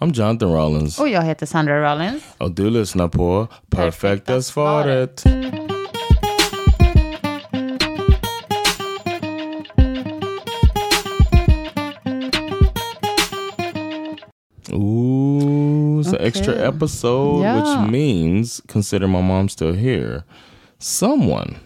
[0.00, 0.98] I'm Jonathan Rollins.
[0.98, 2.22] Och jag heter Sandra Rollins.
[2.38, 5.24] Och du lyssnar på Perfekta svaret.
[14.72, 17.56] Ooh, it's an extra episode, Yeah.
[17.56, 20.24] which means, consider my mom still here,
[20.78, 21.56] someone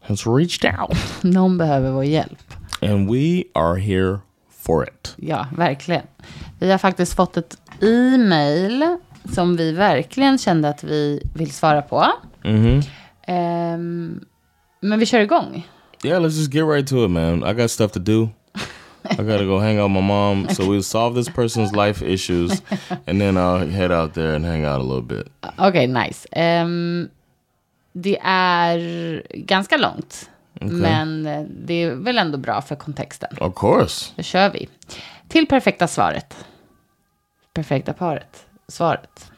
[0.00, 0.96] has reached out.
[1.24, 2.54] Någon behöver vår hjälp.
[2.82, 5.14] And we are here for it.
[5.18, 6.02] Ja, verkligen.
[6.60, 8.96] Vi har faktiskt fått ett e-mail
[9.34, 12.06] som vi verkligen kände att vi vill svara på.
[13.26, 14.20] Ehm,
[14.80, 15.68] men vi kör igång.
[16.04, 17.44] Yeah, let's just get right to it, man.
[17.50, 18.28] I got stuff to do.
[19.10, 20.48] I gotta go hang out with my mom.
[20.54, 22.62] So we'll solve this person's life issues,
[23.06, 25.26] and then I'll head out there and hang out a little bit.
[25.58, 26.28] Okej, nice.
[26.32, 27.08] Ehm,
[27.92, 30.30] det är ganska långt.
[30.60, 33.36] Men eh, det är väl ändå bra för kontexten.
[33.40, 34.12] Of course.
[34.16, 34.68] Då kör vi.
[35.28, 36.36] Till perfekta svaret.
[37.54, 38.46] Perfekta paret.
[38.68, 39.30] Svaret.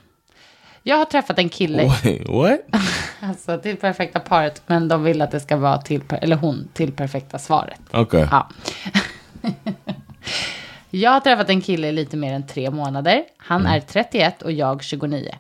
[0.82, 1.86] Jag har träffat en kille.
[1.86, 2.60] Wait, what?
[3.20, 4.62] Alltså till perfekta paret.
[4.66, 7.80] Men de vill att det ska vara till, eller hon, till perfekta svaret.
[7.92, 8.26] Okay.
[8.30, 8.48] Ja.
[10.90, 13.24] jag har träffat en kille i lite mer än tre månader.
[13.36, 15.34] Han är 31 och jag 29.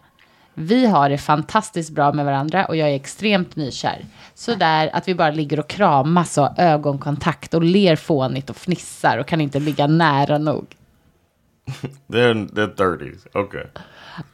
[0.54, 4.04] Vi har det fantastiskt bra med varandra och jag är extremt nykär.
[4.34, 8.56] Så där att vi bara ligger och kramas och har ögonkontakt och ler fånigt och
[8.56, 10.66] fnissar och kan inte ligga nära nog.
[12.08, 13.26] They're they're thirties.
[13.34, 13.64] Okay.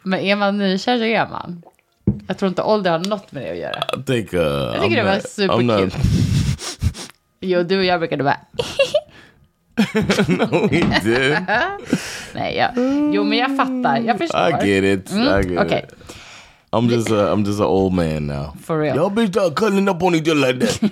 [0.02, 1.62] Men är man nykär så är man.
[2.28, 3.84] Jag tror inte ålder har något med det att göra.
[4.00, 4.34] I think.
[4.34, 5.90] Uh, Jag tycker det I'm var not- I'm superkul.
[7.40, 8.36] Jo, du och jag brukade bara...
[10.28, 11.38] no, we did.
[12.34, 12.70] Nej, jag...
[13.14, 13.98] Jo, men jag fattar.
[14.06, 14.64] Jag förstår.
[14.64, 15.12] I get it.
[15.12, 15.94] I get Mm, Okej, it.
[16.72, 18.56] I'm just a I'm just an old man now.
[18.64, 18.96] for real.
[18.96, 20.90] Y'all be start cutting up on each other like that.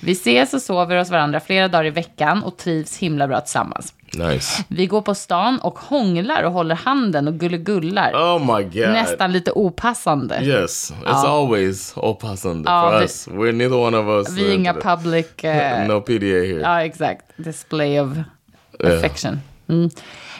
[0.00, 3.94] Vi ses och sover hos varandra flera dagar i veckan och trivs himla bra tillsammans.
[4.12, 4.64] nice.
[4.68, 8.12] Vi går på stan och hånglar och håller handen och gullegullar.
[8.12, 8.88] Oh my god.
[8.92, 10.40] Nästan lite opassande.
[10.42, 13.28] Yes, it's always opassande Ja, for vi- us.
[13.28, 14.38] We're neither one of us.
[14.38, 15.26] Vi är uh, inga public...
[15.44, 16.60] eh, no PDA here.
[16.60, 17.24] Ja, exakt.
[17.36, 18.08] Display of
[18.84, 19.40] affection.
[19.68, 19.90] Mm.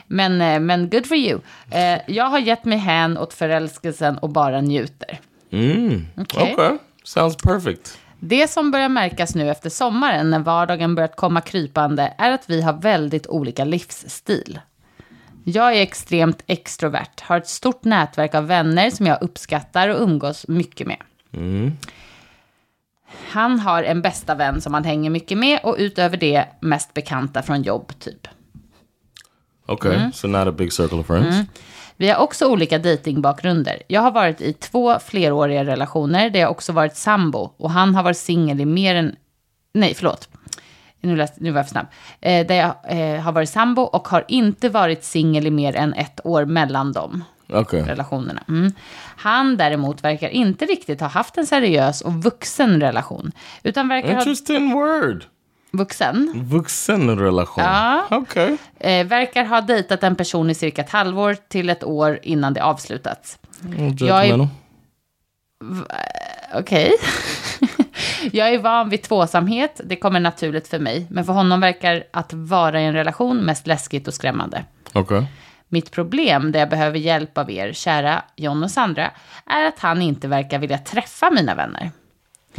[0.06, 1.40] Men, eh, men good for you.
[1.70, 5.20] Eh, jag har gett mig hän åt förälskelsen och bara njuter.
[5.50, 6.06] Mm.
[6.16, 6.52] Okej.
[6.52, 6.78] Okay.
[7.04, 7.98] Sounds perfect.
[8.20, 12.62] Det som börjar märkas nu efter sommaren när vardagen börjat komma krypande är att vi
[12.62, 14.60] har väldigt olika livsstil.
[15.44, 20.48] Jag är extremt extrovert, har ett stort nätverk av vänner som jag uppskattar och umgås
[20.48, 20.98] mycket med.
[23.28, 27.42] Han har en bästa vän som han hänger mycket med och utöver det mest bekanta
[27.42, 28.28] från jobb typ.
[29.66, 30.12] Okay, Mm.
[30.12, 31.36] so not a big circle of friends.
[32.00, 33.82] Vi har också olika datingbakgrunder.
[33.88, 38.02] Jag har varit i två fleråriga relationer där jag också varit sambo och han har
[38.02, 39.16] varit singel i mer än...
[39.74, 40.28] Nej, förlåt.
[41.00, 41.86] Nu, läs, nu var jag för snabb.
[42.20, 45.94] Eh, där jag eh, har varit sambo och har inte varit singel i mer än
[45.94, 47.82] ett år mellan dem Okay.
[47.82, 48.42] relationerna.
[48.48, 48.72] Mm.
[49.16, 53.32] Han däremot verkar inte riktigt ha haft en seriös och vuxen relation.
[53.62, 54.18] Utan verkar ha...
[54.18, 55.24] Interesting word.
[55.70, 56.32] Vuxen?
[56.50, 57.64] Vuxen relation.
[57.64, 58.06] Ja.
[58.10, 58.56] Okay.
[58.80, 62.60] Eh, verkar ha dejtat en person i cirka ett halvår till ett år innan det
[62.62, 63.38] avslutats.
[63.60, 64.48] Jag är- Judgmental.
[66.54, 66.92] Okej.
[68.32, 71.06] jag är van vid tvåsamhet, det kommer naturligt för mig.
[71.10, 74.64] Men för honom verkar att vara i en relation mest läskigt och skrämmande.
[74.94, 75.22] Okay.
[75.68, 79.10] Mitt problem, där jag behöver hjälp av er, kära John och Sandra,
[79.46, 81.90] är att han inte verkar vilja träffa mina vänner.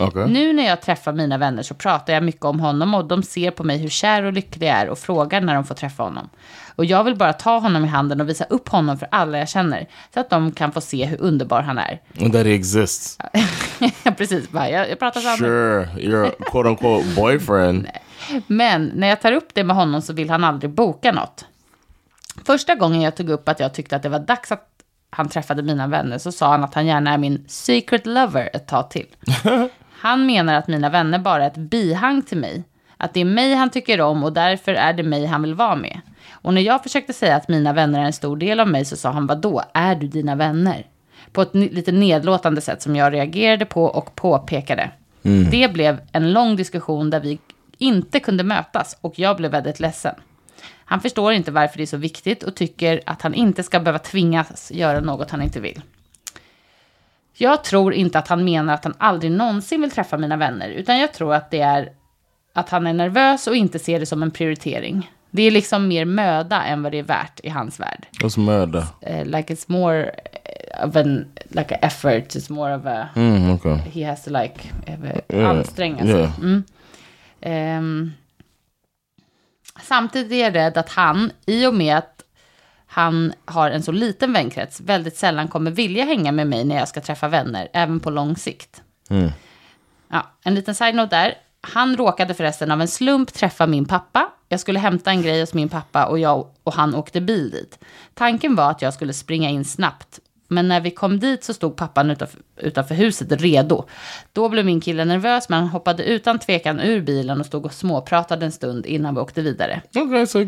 [0.07, 0.27] Okay.
[0.27, 3.51] Nu när jag träffar mina vänner så pratar jag mycket om honom och de ser
[3.51, 6.29] på mig hur kär och lycklig jag är och frågar när de får träffa honom.
[6.75, 9.49] Och jag vill bara ta honom i handen och visa upp honom för alla jag
[9.49, 12.01] känner, så att de kan få se hur underbar han är.
[12.21, 13.17] And that exists.
[14.17, 17.87] Precis, bara, jag, jag pratar så Sure, your quote unquote boyfriend.
[18.47, 21.45] Men när jag tar upp det med honom så vill han aldrig boka något.
[22.45, 24.65] Första gången jag tog upp att jag tyckte att det var dags att
[25.09, 28.67] han träffade mina vänner så sa han att han gärna är min secret lover ett
[28.67, 29.05] tag till.
[29.99, 32.63] Han menar att mina vänner bara är ett bihang till mig.
[32.97, 35.75] Att det är mig han tycker om och därför är det mig han vill vara
[35.75, 36.01] med.
[36.31, 38.95] Och när jag försökte säga att mina vänner är en stor del av mig så
[38.95, 40.85] sa han vadå, är du dina vänner?
[41.31, 44.91] På ett lite nedlåtande sätt som jag reagerade på och påpekade.
[45.51, 47.39] Det blev en lång diskussion där vi
[47.77, 50.15] inte kunde mötas och jag blev väldigt ledsen.
[50.85, 53.99] Han förstår inte varför det är så viktigt och tycker att han inte ska behöva
[53.99, 55.81] tvingas göra något han inte vill.
[57.41, 60.97] Jag tror inte att han menar att han aldrig någonsin vill träffa mina vänner, utan
[60.99, 61.91] jag tror att det är
[62.53, 65.11] att han är nervös och inte ser det som en prioritering.
[65.31, 68.07] Det är liksom mer möda än vad det är värt i hans värld.
[68.23, 68.83] What's murder?
[69.09, 70.11] Uh, like it's more
[70.83, 73.75] of an like an effort, it's more of a Mm, okay.
[73.93, 74.53] he has to like
[74.87, 76.09] uh, Yeah, anstränga sig.
[76.09, 76.39] yeah.
[76.39, 76.63] Mm.
[77.41, 78.11] Ehm,
[79.81, 82.18] samtidigt är jag rädd att han, i och med att
[82.99, 86.87] han har en så liten vänkrets, väldigt sällan kommer vilja hänga med mig när jag
[86.87, 88.81] ska träffa vänner, även på lång sikt.
[89.09, 89.31] Mm.
[90.11, 91.33] Ja, en liten side-note där.
[91.61, 94.29] Han råkade förresten av en slump träffa min pappa.
[94.49, 97.79] Jag skulle hämta en grej hos min pappa och jag och han åkte bil dit.
[98.13, 100.19] Tanken var att jag skulle springa in snabbt.
[100.51, 103.85] Men när vi kom dit så stod pappan utanför, utanför huset redo.
[104.33, 107.73] Då blev min kille nervös men han hoppade utan tvekan ur bilen och stod och
[107.73, 109.81] småpratade en stund innan vi åkte vidare.
[109.95, 110.39] Okay, so.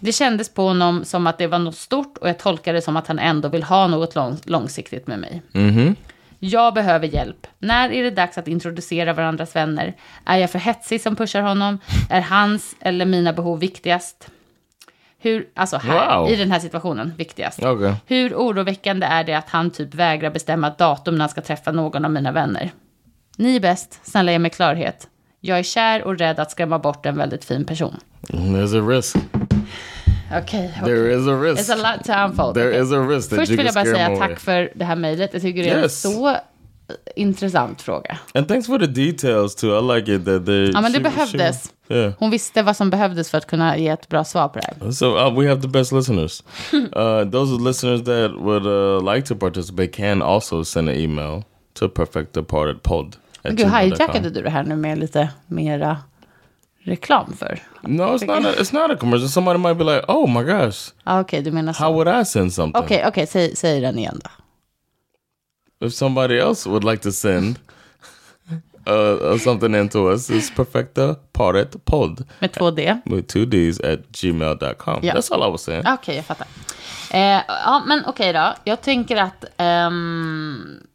[0.00, 2.96] Det kändes på honom som att det var något stort och jag tolkade det som
[2.96, 5.42] att han ändå vill ha något lång, långsiktigt med mig.
[6.38, 7.46] Jag behöver hjälp.
[7.58, 9.96] När är det dags att introducera varandras vänner?
[10.24, 11.78] Är jag för hetsig som pushar honom?
[12.10, 14.30] Är hans eller mina behov viktigast?
[15.26, 16.30] Hur, alltså här, Wow.
[16.30, 17.62] i den här situationen, viktigast.
[17.64, 17.92] Okay.
[18.06, 21.72] Hur oroväckande är det att han typ vägrar bestämma ett datum när han ska träffa
[21.72, 22.70] någon av mina vänner?
[23.36, 25.08] Ni är bäst, snälla ge mig klarhet.
[25.40, 27.96] Jag är kär och rädd att skrämma bort en väldigt fin person.
[28.28, 29.16] There's a risk.
[30.42, 30.84] Okej, okej.
[30.84, 31.70] There is a risk.
[31.70, 32.54] It's a lot to unfold.
[32.54, 32.82] There Okej.
[32.82, 35.30] is a risk that Först vill jag bara säga tack för det här mejlet.
[35.32, 36.04] Jag tycker det är Yes.
[36.04, 36.36] en så
[37.16, 38.18] intressant fråga.
[38.34, 39.78] And thanks for the details too.
[39.78, 40.70] I like it that they.
[40.70, 41.72] Ja, men det she- behövdes.
[41.88, 42.12] she- yeah.
[42.18, 44.90] Hon visste vad som behövdes för att kunna ge ett bra svar på det här.
[44.90, 46.42] So uh, we have the best listeners.
[46.72, 51.42] uh, those listeners that would uh, like to participate can also send an email
[51.74, 53.16] to perfectdepartedpod.
[53.42, 55.98] Gud, hijackade du det här nu med lite mera
[56.82, 57.58] reklam för?
[57.82, 58.46] No, it's not.
[58.46, 59.28] A, it's not a commercial.
[59.28, 61.92] Somebody might be like, "Oh my gosh, Ah, Okej, du menar how så.
[61.92, 64.30] would I send something?" Okej, okej, säg, säg den igen då.
[65.80, 67.58] If somebody else would like to send
[68.86, 72.96] uh, uh, something into us, it's perfectapartedpod Med två D.
[73.06, 75.04] with two D's at gmail.com.
[75.04, 75.16] Yeah.
[75.16, 75.84] That's all I was saying.
[75.86, 76.46] Okej, jag fattar.
[77.10, 78.54] Eh, ja, men okej då.
[78.64, 79.44] Jag tänker att...
[79.56, 80.86] ehm,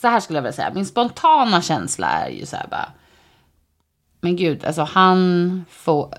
[0.00, 0.70] så här skulle jag vilja säga.
[0.74, 2.92] Min spontana känsla är ju så här bara...
[4.20, 6.14] Men gud, alltså han får...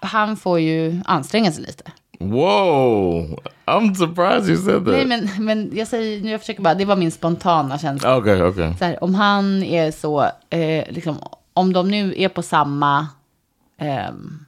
[0.00, 1.84] Han får ju anstränga sig lite.
[2.20, 4.94] Whoa, I'm surprised you said that.
[4.94, 8.16] Nej, men, men jag säger, nu jag försöker bara, det var min spontana känsla.
[8.16, 8.72] Okay, okay.
[8.78, 11.18] Så här, om han är så, eh, liksom,
[11.54, 13.06] om de nu är på samma
[13.80, 14.44] ehm,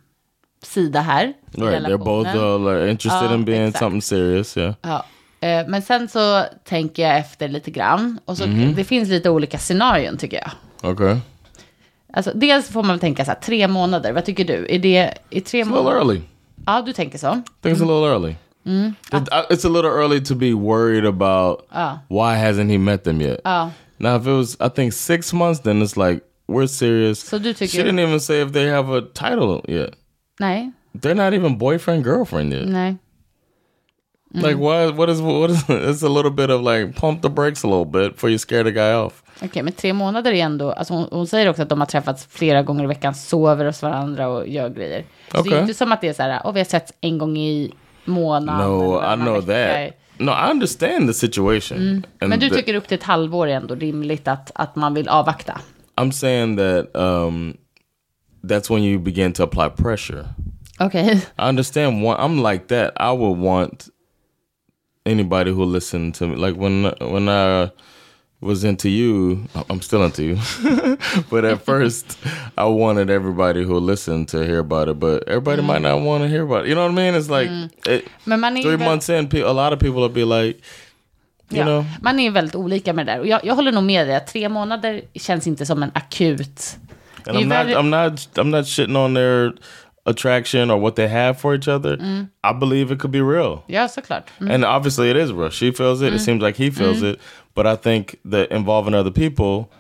[0.63, 1.25] sida här.
[1.25, 3.79] i Right, they're both uh, like, interested Ja, in being exakt.
[3.79, 4.57] something serious.
[4.57, 4.75] Yeah.
[4.83, 5.05] Ja,
[5.41, 8.19] eh, men sen så tänker jag efter lite grann.
[8.25, 8.75] Och så, Mhm.
[8.75, 10.91] Det finns lite olika scenarion tycker jag.
[10.93, 11.17] Okay.
[12.13, 14.67] Alltså, dels får man väl tänka så här, tre månader, vad tycker du?
[14.71, 15.97] Är det är tre månader?
[15.97, 16.21] early.
[16.67, 17.27] Ja, du tänker så.
[17.33, 18.37] I think it's a little early.
[18.65, 21.67] It- uh, it's a little early to be worried about
[22.09, 23.41] why hasn't he met them yet.
[23.99, 27.19] Now, if it was, I think six months, then it's like we're serious.
[27.21, 29.95] So tycker- she didn't even say if they have a title yet.
[30.41, 32.67] Nej, They're not even boyfriend girlfriend yet.
[32.69, 32.99] nej.
[34.33, 34.91] Like, why?
[34.91, 35.21] What is?
[35.21, 35.65] What is?
[35.69, 38.63] It's a little bit of like pump the brakes a little bit before you scare
[38.63, 39.23] the guy off.
[39.43, 40.73] Okej, men tre månader är ändå...
[40.73, 43.83] Alltså hon, hon säger också att de har träffats flera gånger i veckan, sover hos
[43.83, 45.05] varandra och gör grejer.
[45.35, 47.19] Så det är inte som att det är så här, och vi har setts en
[47.19, 47.73] gång i
[48.05, 48.69] månaden.
[48.71, 49.91] No, I know vecka.
[49.91, 49.97] that.
[50.19, 52.05] No, I understand the situation.
[52.21, 54.95] And Men du the- tycker upp till ett halvår är ändå rimligt att, att man
[54.95, 55.61] vill avvakta?
[55.97, 57.57] I'm saying that um,
[58.43, 60.25] that's when you begin to apply pressure.
[60.79, 61.15] Okej.
[61.39, 62.05] I understand.
[62.05, 62.93] One, I'm like that.
[62.97, 63.89] I would want
[65.07, 67.71] anybody who listened to me, like when when I
[68.41, 69.45] was into you.
[69.69, 70.37] I'm still into you,
[71.31, 72.19] but at first
[72.57, 74.99] I wanted everybody who listened to hear about it.
[74.99, 75.83] But everybody might mm.
[75.83, 76.69] not want to hear about it.
[76.69, 77.15] You know what I mean?
[77.15, 77.71] It's like mm.
[77.87, 80.61] it, är ju three months in, a lot of people will be like,
[81.51, 83.21] you Ja, know, Man är väldigt olika med det där.
[83.21, 86.79] Och jag, jag håller nog med dig, att tre månader känns inte som en akut...
[87.27, 89.53] And I'm not, I'm not, I'm not shitting on their
[90.07, 91.97] attraction or what they have for each other.
[91.97, 92.31] Mm.
[92.43, 94.31] I believe it could be real, Ja, såklart.
[94.41, 94.51] Mm.
[94.55, 95.51] and obviously it is real.
[95.51, 96.15] She feels it.
[96.15, 97.19] It seems like he feels it.
[97.55, 99.71] But I think that involving other people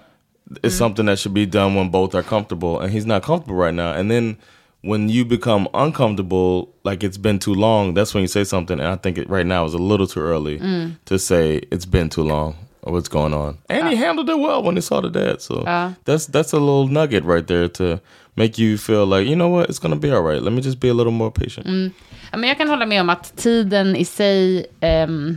[0.51, 0.79] is mm-hmm.
[0.79, 3.93] something that should be done when both are comfortable, and he's not comfortable right now.
[3.93, 4.37] And then
[4.83, 8.81] when you become uncomfortable, like it's been too long, that's when you say something.
[8.81, 10.97] And I think it right now is a little too early mm.
[11.05, 13.59] to say it's been too long or what's going on.
[13.69, 13.99] And he uh.
[13.99, 15.43] handled it well when he saw the dad.
[15.43, 15.93] So uh.
[16.05, 18.01] that's that's a little nugget right there to
[18.37, 20.43] make you feel like you know what it's gonna be all right.
[20.43, 21.67] Let me just be a little more patient.
[21.67, 21.93] Mm.
[22.33, 24.67] Ja, men jag kan hålla med om att tiden i sig...
[24.81, 25.37] ehm,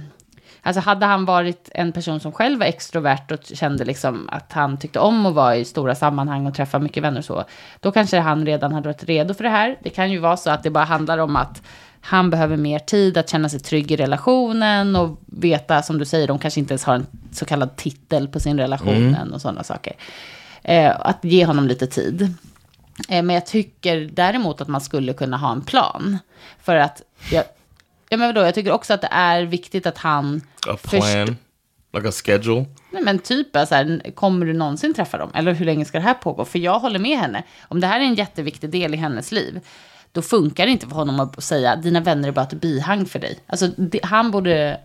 [0.65, 4.77] Alltså hade han varit en person som själv var extrovert och kände liksom att han
[4.77, 7.43] tyckte om att vara i stora sammanhang och träffa mycket vänner och så,
[7.79, 9.77] då kanske han redan hade varit redo för det här.
[9.83, 11.61] Det kan ju vara så att det bara handlar om att
[12.01, 16.27] han behöver mer tid att känna sig trygg i relationen och veta, som du säger,
[16.27, 19.93] de kanske inte ens har en så kallad titel på sin relation och sådana saker.
[20.61, 22.21] Eh, att ge honom lite tid.
[23.09, 26.17] Eh, men jag tycker däremot att man skulle kunna ha en plan.
[26.61, 27.01] För att,
[27.31, 27.43] jag,
[28.13, 30.41] ja men vadå, jag tycker också att det är viktigt att han...
[30.67, 31.37] A plan,
[31.93, 32.65] like a schedule.
[32.91, 35.31] Nej, men typ så här, kommer du någonsin träffa dem?
[35.33, 36.45] Eller hur länge ska det här pågå?
[36.45, 37.43] För jag håller med henne.
[37.67, 39.59] Om det här är en jätteviktig del i hennes liv,
[40.11, 43.19] då funkar det inte för honom att säga dina vänner är bara ett bihang för
[43.19, 43.39] dig.
[43.47, 44.79] Alltså, det, han borde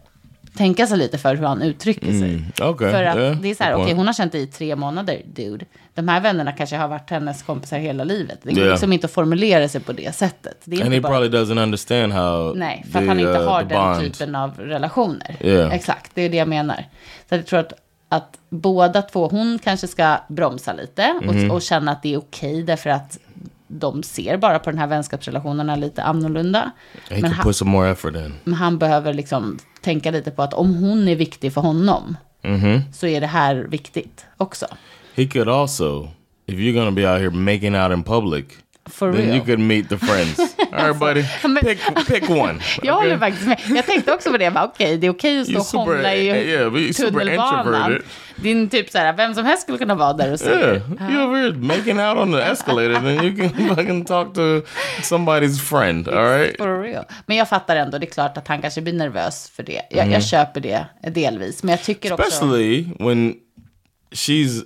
[0.59, 2.45] tänka sig lite för hur han uttrycker sig.
[2.71, 2.91] Okay.
[2.91, 3.97] För att yeah, det är så här, okej, point.
[3.97, 5.65] hon har känt dig i tre månader, dude.
[5.95, 8.39] De här vännerna kanske har varit hennes kompisar hela livet.
[8.43, 8.71] Det går Yeah.
[8.71, 10.63] liksom inte att formulera sig på det sättet.
[10.65, 11.13] Det är And he bara...
[11.13, 14.35] probably doesn't understand how Nej, för att the, han inte uh, har the den typen
[14.35, 15.37] av relationer.
[15.41, 15.73] Yeah.
[15.75, 16.85] Exakt, det är det jag menar.
[17.29, 17.73] Så jag tror att,
[18.09, 21.51] att båda två, hon kanske ska bromsa lite och, Mhm.
[21.51, 23.19] och känna att det är okej därför att
[23.69, 26.71] de ser bara på den här vänskapsrelationerna lite annorlunda.
[27.11, 27.55] Men han,
[28.45, 32.81] men han behöver liksom tänka lite på att om hon är viktig för honom Mm-hmm.
[32.93, 34.67] så är det här viktigt också.
[35.15, 36.09] He could also,
[36.47, 38.45] if you're gonna be out here making out in public,
[38.89, 39.35] For then real.
[39.37, 40.39] you could meet the friends.
[40.73, 41.25] All right, buddy,
[41.63, 42.61] pick pick one.
[42.83, 43.19] Jag håller okay?
[43.19, 43.77] faktiskt med.
[43.77, 44.53] Jag tänkte också på det.
[44.57, 48.03] Okej, det är okej att stå och hångla i yeah, super tunnelbanan.
[48.37, 50.51] Din typ så här, vem som helst skulle kunna vara där och se.
[50.51, 54.63] Yeah, here making out on the escalator, then you can fucking talk to
[55.03, 56.09] somebody's friend.
[56.09, 56.57] All right.
[56.57, 57.05] For real.
[57.27, 59.83] Men jag fattar ändå, det är klart att han kanske blir nervös för det.
[59.91, 60.13] Jag, Mm.
[60.13, 61.63] jag köper det delvis.
[61.63, 62.27] Men jag tycker också...
[62.27, 63.35] Especially when
[64.11, 64.63] she's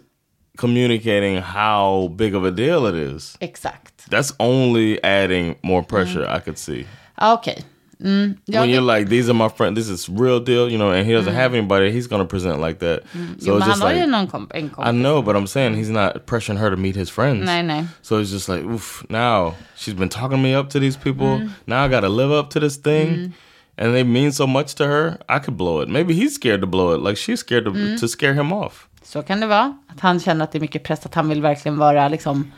[0.59, 3.37] communicating how big of a deal it is.
[3.41, 4.09] Exakt.
[4.11, 6.27] That's only adding more pressure.
[6.29, 6.87] I could see.
[7.21, 7.63] Okay.
[8.03, 8.37] Mm.
[8.47, 10.91] Ja, when det, you're like, these are my friends, this is real deal, you know,
[10.91, 13.05] and he doesn't have anybody, he's gonna present like that.
[13.13, 13.45] So Mm.
[13.45, 14.87] jo, it's han just har ju like, någon komp en kompis.
[14.89, 17.47] I know, but I'm saying he's not pressuring her to meet his friends.
[17.47, 17.87] Nej, nej.
[18.03, 21.39] So it's just like, oof, now she's been talking me up to these people.
[21.39, 21.51] Mm.
[21.69, 23.35] Now I gotta live up to this thing.
[23.79, 25.89] And they mean so much to her, I could blow it.
[25.89, 27.01] Maybe he's scared to blow it.
[27.01, 27.99] Like she's scared to, Mm.
[28.01, 28.89] to scare him off.
[29.03, 29.79] Så kan det vara.
[29.89, 32.53] Att han känner att det är mycket press, att han vill verkligen vara, liksom,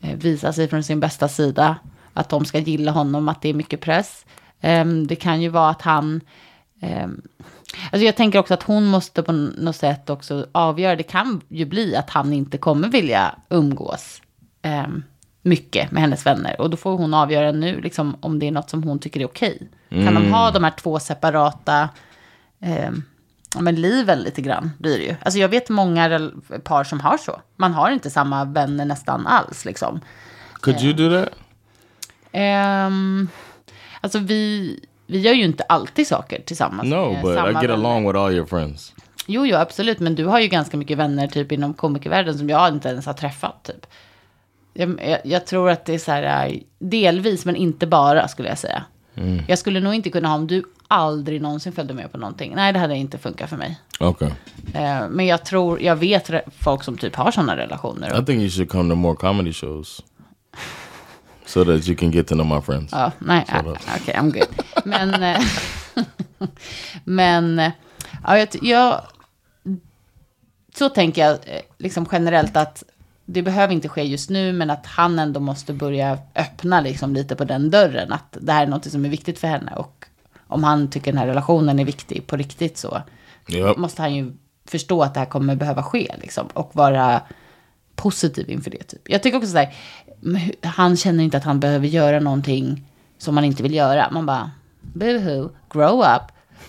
[0.00, 1.76] eh, visa sig från sin bästa sida.
[2.12, 4.26] Att de ska gilla honom, att det är mycket press.
[4.60, 6.20] Ehm, det kan ju vara att han...
[6.80, 7.22] ehm,
[7.92, 10.96] alltså jag tänker också att hon måste på något sätt också avgöra.
[10.96, 14.22] Det kan ju bli att han inte kommer vilja umgås
[14.62, 15.02] ehm,
[15.42, 16.60] mycket med hennes vänner.
[16.60, 19.26] Och då får hon avgöra nu liksom, om det är något som hon tycker är
[19.26, 19.68] okej.
[19.88, 21.88] Kan de ha de här två separata
[22.58, 22.90] ja,
[23.64, 25.16] men liven lite grann blir det ju.
[25.22, 26.30] Alltså jag vet många
[26.64, 27.40] par som har så.
[27.56, 30.00] Man har inte samma vänner nästan alls liksom.
[30.60, 31.32] Could you do that?
[32.32, 33.28] Ehm,
[34.00, 36.88] alltså vi, vi gör ju inte alltid saker tillsammans.
[36.88, 37.68] No, but I get vänner.
[37.68, 38.94] along with all your friends.
[39.26, 39.98] Jo, jo, absolut.
[39.98, 43.12] Men du har ju ganska mycket vänner typ inom komikervärlden som jag inte ens har
[43.12, 43.86] träffat typ.
[44.72, 48.48] Jag, jag, jag tror att det är så här, äh, delvis, men inte bara skulle
[48.48, 48.84] jag säga.
[49.14, 49.44] Mm.
[49.48, 52.52] Jag skulle nog inte kunna ha om du aldrig någonsin följde med på någonting.
[52.54, 53.80] Nej, det hade inte funkat för mig.
[54.00, 54.30] Okay.
[54.74, 58.22] Eh, men jag tror, jag vet folk som typ har sådana relationer.
[58.22, 60.02] I think you should come to more comedy shows.
[61.46, 62.92] So that you can get to know my friends.
[62.92, 64.48] Ja, nej, Så ah, okej, I'm good.
[64.84, 65.40] Men, eh,
[67.04, 67.70] men,
[68.24, 69.00] ja, jag, jag,
[70.74, 72.84] så tänker jag eh, liksom generellt att
[73.24, 77.36] det behöver inte ske just nu, men att han ändå måste börja öppna liksom lite
[77.36, 79.72] på den dörren, att det här är något som är viktigt för henne.
[79.76, 80.06] Och
[80.48, 83.02] om han tycker den här relationen är viktig på riktigt så
[83.48, 83.76] Yep.
[83.76, 84.32] måste han ju
[84.64, 87.22] förstå att det här kommer behöva ske liksom, och vara
[87.94, 88.82] positiv inför det.
[88.82, 89.10] Typ.
[89.10, 89.74] Jag tycker också så här,
[90.62, 92.84] han känner inte att han behöver göra någonting
[93.18, 94.10] som han inte vill göra.
[94.10, 94.50] Man bara,
[94.80, 96.22] boohoo, grow up.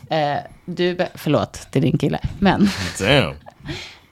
[0.09, 2.69] Eh, du, förlåt till din kille, men,
[2.99, 3.33] Damn.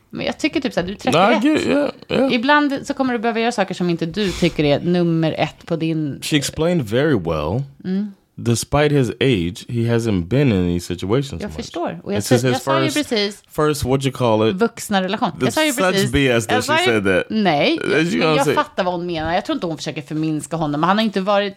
[0.09, 1.43] men jag tycker typ så här, du I 31.
[1.43, 2.33] get yeah, yeah.
[2.33, 5.75] Ibland så kommer du behöva göra saker som inte du tycker är nummer ett på
[5.75, 6.19] din...
[6.21, 7.63] She explained very well.
[7.83, 8.11] Mm.
[8.37, 11.41] Despite his age, he hasn't been in these situations.
[11.41, 11.55] Jag much.
[11.55, 11.99] förstår.
[12.03, 14.55] Och jag, This is sa- jag his sa ju precis first, what you call it?
[14.55, 15.31] vuxna relation.
[15.41, 16.11] Jag sa ju such precis...
[16.11, 17.23] BS that she said that.
[17.29, 19.33] Nej, jag, jag fattar vad hon menar.
[19.33, 20.81] Jag tror inte hon försöker förminska honom.
[20.81, 21.55] Men han har inte varit...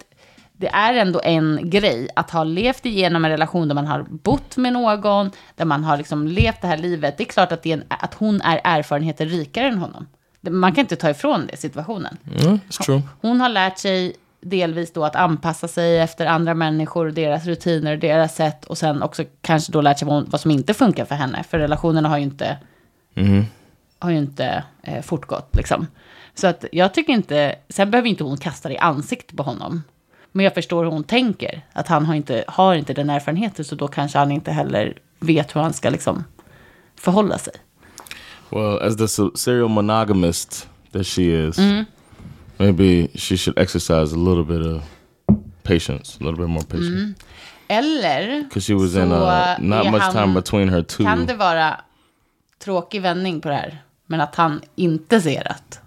[0.52, 4.56] Det är ändå en grej att ha levt igenom en relation där man har bott
[4.56, 7.18] med någon, där man har liksom levt det här livet.
[7.18, 10.06] Det är klart att, är en, att hon är erfarenheter rikare än honom.
[10.50, 12.16] Man kan inte ta ifrån det situationen.
[12.42, 13.02] Yeah, it's true.
[13.20, 18.34] Hon har lärt sig delvis då att anpassa sig efter andra människor, deras rutiner deras
[18.34, 18.64] sätt.
[18.64, 21.44] Och sen också kanske då lärt sig vad, som inte funkar för henne.
[21.48, 22.56] För relationerna har ju inte,
[23.98, 25.86] har ju inte eh, fortgått liksom.
[26.34, 29.82] Så att jag tycker inte, sen behöver inte hon kasta det i ansiktet på honom.
[30.32, 31.62] Men jag förstår hur hon tänker.
[31.72, 35.56] Att han har inte, har inte den erfarenheten, så då kanske han inte heller vet
[35.56, 36.24] hur han ska liksom
[36.96, 37.52] förhålla sig.
[38.50, 41.84] Well, as the se- serial monogamist that she is, Mm-hmm.
[42.58, 44.82] Maybe she should exercise a little bit of
[45.62, 46.88] patience, a little bit more patience.
[46.90, 47.14] Mm.
[47.68, 51.04] Eller Because she was in uh, not much han- time between her two.
[51.04, 51.80] kan det vara
[52.58, 55.80] tråkig vändning på det här, men att han inte ser att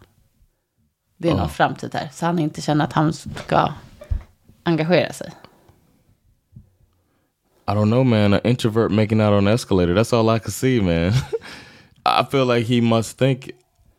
[1.18, 3.74] det är någon framtid här, så han inte känner att han ska
[4.64, 5.32] engagera sig.
[7.68, 8.34] I don't know, man.
[8.34, 9.94] An introvert making out on an escalator.
[9.96, 11.14] That's all I can see, man.
[12.06, 13.52] I feel like he must think.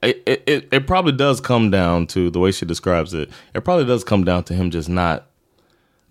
[0.02, 3.28] It, it, it, probably does come down to the way she describes it.
[3.54, 5.26] It probably does come down to him just not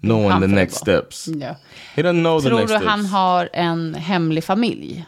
[0.01, 1.27] knowing the next steps.
[1.27, 1.55] Ja.
[1.95, 2.89] He doesn't know the Tror next du steps.
[2.89, 5.05] han har en hemlig familj?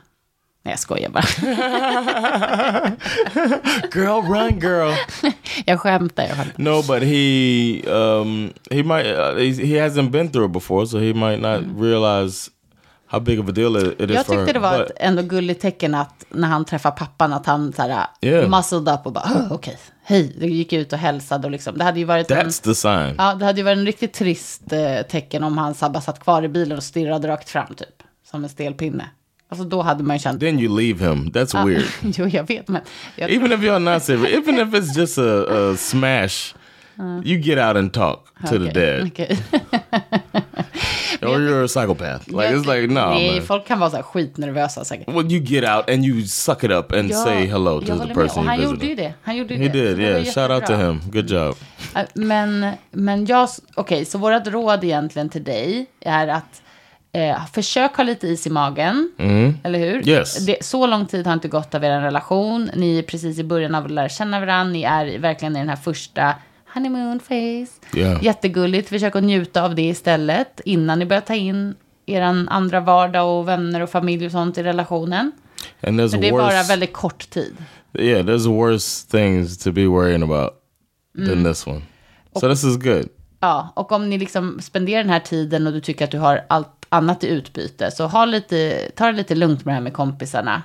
[0.66, 1.24] Nej, jag skojar bara.
[3.94, 4.94] Girl, run, girl.
[5.66, 6.54] Jag skämtar, jag skämtar.
[6.58, 11.00] no, but he um he might uh, he, he hasn't been through it before, so
[11.00, 12.50] he might not realize
[13.14, 15.22] how big of a deal it, it is Jag tyckte det var But- ett ändå
[15.22, 18.50] gulligt tecken att när han träffar pappan att han så här Yeah.
[18.50, 21.78] muscled up och bara "Åh, okej, hej, det gick ut och hälsade och liksom.
[21.78, 23.16] Det hade ju varit en, that's the sign.
[23.18, 26.20] ja, det hade ju varit en riktigt trist eh, tecken om han så bara satt
[26.20, 27.88] kvar i bilen och stirrade rakt fram typ.
[28.32, 29.10] Som en stel pinne.
[29.50, 31.32] Alltså då hade man ju känt, Then you leave him.
[31.32, 31.84] That's weird.
[32.02, 32.82] jo jag vet men.
[33.16, 36.56] Jag, Even if you're not serious, even if it's just a, a smash,
[37.26, 39.38] you get out and talk to the dad, okej.
[41.36, 42.28] or you're a psychopath.
[42.28, 43.46] Like it's like no, Nej, man.
[43.48, 45.08] folk kan vara så här skitnervösa säkert.
[45.08, 47.86] Well, you get out and you suck it up and Ja, say hello jag to
[47.86, 48.16] the håller med.
[48.16, 49.14] person Och han gjorde ju det.
[49.24, 49.70] Han gjorde He det.
[49.96, 50.24] did, yeah.
[50.24, 50.78] Shout out to jättebra.
[50.92, 51.02] him.
[51.12, 51.56] Good job.
[51.96, 56.62] Äh, Men, men jag, okej, så vårt råd egentligen till dig är att
[57.14, 59.12] eh, försök ha lite is i magen,
[59.64, 59.94] eller hur?
[59.96, 60.10] Mm.
[60.10, 60.46] Yes.
[60.46, 63.76] Det, så lång tid har inte gått av er relation, ni är precis i början
[63.76, 66.36] av att lära känna varandra, ni är verkligen i den här första
[66.74, 67.72] honeymoon phase.
[68.00, 68.24] Yeah.
[68.24, 71.76] Jättegulligt, försök att njuta av det istället, innan ni börjar ta in
[72.06, 75.32] er andra vardag och vänner och familj och sånt i relationen.
[75.82, 76.44] And there's För det är worse.
[76.44, 77.56] bara väldigt kort tid.
[77.94, 80.60] Yeah, there's worse things to be worrying about
[81.18, 81.30] Mm.
[81.30, 81.82] than this one.
[82.40, 83.10] So this is good.
[83.40, 86.46] Ja, och om ni liksom spenderar den här tiden och du tycker att du har
[86.50, 89.94] allt annat i utbyte, så ha lite, ta det lite lugnt med det här med
[89.94, 90.64] kompisarna.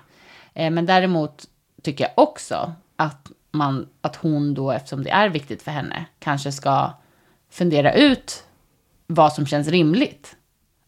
[0.54, 1.44] Eh, men däremot
[1.82, 6.52] tycker jag också att, man, att hon då, eftersom det är viktigt för henne, kanske
[6.52, 6.90] ska
[7.50, 8.44] fundera ut
[9.06, 10.36] vad som känns rimligt.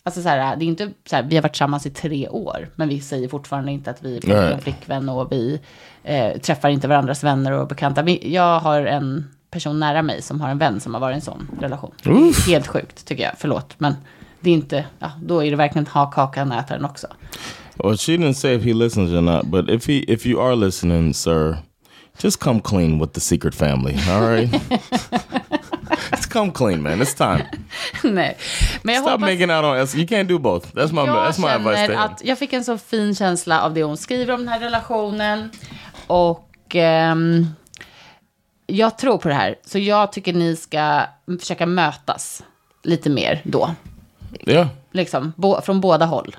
[0.02, 2.68] Alltså så här, det är inte så här, vi har varit tillsammans i tre år,
[2.76, 5.60] men vi säger fortfarande inte att vi är och flickvän och vi
[6.04, 8.02] eh, träffar inte varandras vänner och bekanta.
[8.02, 11.16] Vi, jag har en person nära mig som har en vän som har varit i
[11.16, 11.92] en sån relation.
[12.04, 13.74] Är Helt sjukt tycker jag, förlåt.
[13.78, 13.94] Men
[14.40, 17.06] det är inte, ja, då är det verkligen ha kakan och äta den också.
[17.84, 20.56] Well, she didn't say if he listens or not, but if he if you are
[20.56, 21.56] listening, sir,
[22.22, 23.96] just come clean with the secret family.
[24.08, 24.50] All right.
[26.10, 27.02] just come clean, man.
[27.02, 27.44] It's time.
[28.02, 28.36] Nej,
[28.82, 29.30] men jag Stop hoppas...
[29.30, 29.94] making out on us.
[29.94, 30.66] You can't do both.
[30.74, 33.74] That's my jag that's my advice to att jag fick en så fin känsla av
[33.74, 35.50] det hon skriver om den här relationen.
[36.06, 37.46] Och ehm,
[38.66, 39.58] jag tror på det här.
[39.64, 41.02] Så jag tycker ni ska
[41.40, 42.42] försöka mötas
[42.82, 43.74] lite mer då.
[44.46, 44.68] Yeah.
[44.92, 46.36] Liksom, bo, från båda håll.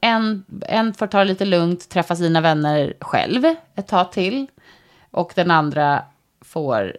[0.00, 4.46] En, en får ta det lite lugnt, träffa sina vänner själv ett tag till.
[5.10, 6.02] Och den andra
[6.40, 6.96] får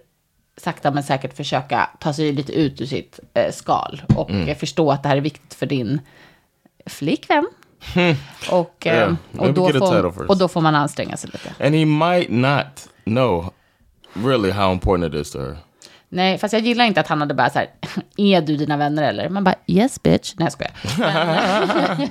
[0.58, 4.02] sakta men säkert försöka ta sig lite ut ur sitt eh, skal.
[4.16, 4.48] Och Mm.
[4.48, 6.02] eh, förstå att det här är viktigt för din
[6.86, 7.48] flickvän.
[8.52, 11.66] och, eh, Yeah, och, då får, och då får man anstränga sig lite.
[11.66, 13.54] And he might not know
[14.14, 15.58] really how important it is to her.
[16.12, 17.70] Nej, fast jag gillar inte att han hade bara så här,
[18.18, 19.30] är du dina vänner eller?
[19.30, 20.34] Man bara, yes bitch.
[20.38, 20.74] Nej, jag skojar.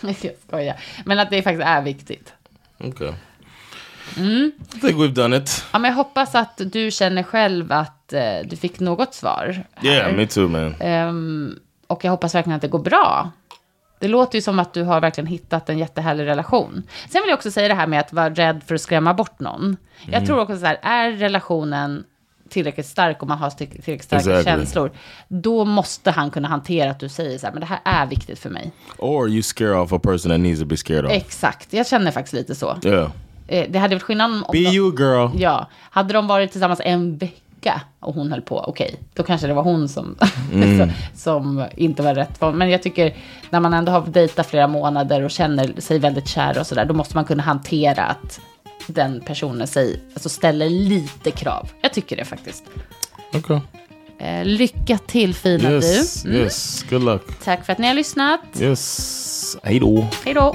[0.00, 0.80] Men, jag skojar.
[1.04, 2.32] Men att det faktiskt är viktigt.
[2.78, 3.12] Okay.
[4.16, 4.52] Mm.
[4.74, 5.64] I think we've done it.
[5.72, 9.64] Ja, men jag hoppas att du känner själv att eh, du fick något svar.
[9.74, 9.90] här.
[9.90, 10.74] Yeah, me too, man.
[10.80, 13.30] Ehm, och jag hoppas verkligen att det går bra.
[13.98, 16.82] Det låter ju som att du har verkligen hittat en jättehärlig relation.
[17.10, 19.40] Sen vill jag också säga det här med att vara rädd för att skrämma bort
[19.40, 19.76] någon.
[20.10, 22.04] Jag tror också så här, är relationen
[22.48, 24.44] tillräckligt stark och man har tillräckligt starka Exactly.
[24.44, 24.90] känslor,
[25.28, 28.38] då måste han kunna hantera att du säger så här, men det här är viktigt
[28.38, 28.72] för mig.
[28.98, 31.12] Or you scare off a person that needs to be scared off.
[31.12, 32.76] Exakt, jag känner faktiskt lite så.
[32.84, 33.10] Yeah.
[33.50, 34.44] Eh, Det hade varit skillnad om...
[34.52, 35.28] Be de- you, girl.
[35.42, 39.54] Ja, hade de varit tillsammans en vecka och hon höll på, okej, då kanske det
[39.54, 40.16] var hon som,
[40.52, 40.90] Mm.
[41.14, 43.16] som, inte var rätt Men jag tycker,
[43.50, 46.94] när man ändå har dejtat flera månader och känner sig väldigt kär och sådär, då
[46.94, 48.40] måste man kunna hantera att
[48.86, 51.68] den personen sig, alltså ställer lite krav.
[51.82, 52.64] Jag tycker det faktiskt.
[53.32, 53.60] Okay.
[54.18, 56.30] Eh, lycka till fina Yes, du.
[56.30, 56.42] Mm.
[56.42, 56.84] yes.
[56.90, 57.22] Good luck.
[57.44, 58.40] Tack för att ni har lyssnat.
[58.60, 59.56] Yes.
[59.62, 60.06] Hej då.
[60.24, 60.54] Hej då.